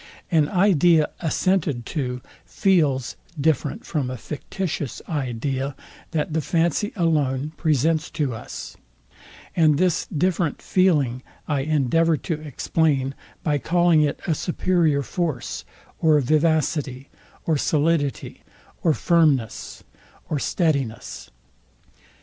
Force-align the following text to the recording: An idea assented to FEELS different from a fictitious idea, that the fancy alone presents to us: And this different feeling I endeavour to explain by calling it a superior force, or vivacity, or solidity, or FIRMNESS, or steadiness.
An 0.31 0.49
idea 0.49 1.11
assented 1.19 1.85
to 1.85 2.21
FEELS 2.43 3.17
different 3.39 3.85
from 3.85 4.09
a 4.09 4.17
fictitious 4.17 4.99
idea, 5.07 5.75
that 6.09 6.33
the 6.33 6.41
fancy 6.41 6.91
alone 6.95 7.51
presents 7.55 8.09
to 8.09 8.33
us: 8.33 8.75
And 9.55 9.77
this 9.77 10.07
different 10.07 10.59
feeling 10.59 11.21
I 11.47 11.59
endeavour 11.61 12.17
to 12.17 12.33
explain 12.41 13.13
by 13.43 13.59
calling 13.59 14.01
it 14.01 14.19
a 14.25 14.33
superior 14.33 15.03
force, 15.03 15.65
or 15.99 16.19
vivacity, 16.19 17.09
or 17.45 17.55
solidity, 17.55 18.41
or 18.81 18.95
FIRMNESS, 18.95 19.83
or 20.29 20.39
steadiness. 20.39 21.29